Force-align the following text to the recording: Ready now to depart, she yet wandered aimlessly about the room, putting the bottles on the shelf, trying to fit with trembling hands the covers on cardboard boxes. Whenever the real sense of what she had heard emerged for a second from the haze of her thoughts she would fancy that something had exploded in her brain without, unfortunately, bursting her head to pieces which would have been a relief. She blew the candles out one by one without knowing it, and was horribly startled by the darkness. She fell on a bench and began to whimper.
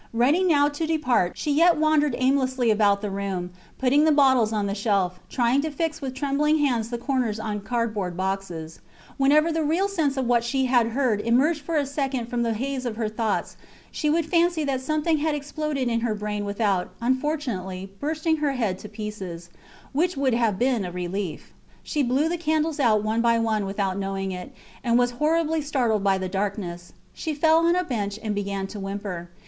Ready 0.13 0.43
now 0.43 0.67
to 0.67 0.87
depart, 0.87 1.33
she 1.37 1.51
yet 1.51 1.77
wandered 1.77 2.15
aimlessly 2.17 2.71
about 2.71 3.03
the 3.03 3.11
room, 3.11 3.51
putting 3.77 4.03
the 4.03 4.11
bottles 4.11 4.51
on 4.51 4.65
the 4.65 4.73
shelf, 4.73 5.19
trying 5.29 5.61
to 5.61 5.69
fit 5.69 5.99
with 6.01 6.15
trembling 6.15 6.57
hands 6.57 6.89
the 6.89 6.97
covers 6.97 7.39
on 7.39 7.59
cardboard 7.59 8.17
boxes. 8.17 8.79
Whenever 9.17 9.51
the 9.51 9.63
real 9.63 9.87
sense 9.87 10.17
of 10.17 10.25
what 10.25 10.43
she 10.43 10.65
had 10.65 10.87
heard 10.87 11.21
emerged 11.21 11.61
for 11.61 11.75
a 11.77 11.85
second 11.85 12.29
from 12.29 12.41
the 12.41 12.55
haze 12.55 12.87
of 12.87 12.95
her 12.95 13.09
thoughts 13.09 13.57
she 13.91 14.09
would 14.09 14.25
fancy 14.25 14.63
that 14.63 14.81
something 14.81 15.19
had 15.19 15.35
exploded 15.35 15.87
in 15.87 15.99
her 15.99 16.15
brain 16.15 16.45
without, 16.45 16.89
unfortunately, 16.99 17.91
bursting 17.99 18.37
her 18.37 18.53
head 18.53 18.79
to 18.79 18.89
pieces 18.89 19.51
which 19.93 20.17
would 20.17 20.33
have 20.33 20.57
been 20.57 20.83
a 20.83 20.91
relief. 20.91 21.53
She 21.83 22.01
blew 22.01 22.27
the 22.27 22.37
candles 22.41 22.79
out 22.79 23.03
one 23.03 23.21
by 23.21 23.37
one 23.37 23.67
without 23.67 23.99
knowing 23.99 24.31
it, 24.31 24.51
and 24.83 24.97
was 24.97 25.11
horribly 25.21 25.61
startled 25.61 26.03
by 26.03 26.17
the 26.17 26.27
darkness. 26.27 26.93
She 27.13 27.35
fell 27.35 27.57
on 27.59 27.75
a 27.75 27.83
bench 27.83 28.17
and 28.23 28.33
began 28.33 28.65
to 28.65 28.79
whimper. 28.79 29.29